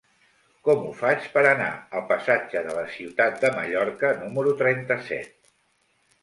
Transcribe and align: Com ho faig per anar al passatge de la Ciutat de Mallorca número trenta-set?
Com 0.67 0.85
ho 0.85 0.93
faig 1.01 1.27
per 1.35 1.43
anar 1.49 1.67
al 1.99 2.03
passatge 2.11 2.63
de 2.69 2.73
la 2.79 2.87
Ciutat 2.95 3.37
de 3.45 3.53
Mallorca 3.59 4.11
número 4.23 4.57
trenta-set? 4.65 5.33